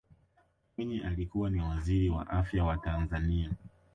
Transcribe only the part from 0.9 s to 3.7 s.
alikuwa ni waziri wa afya wa tanzania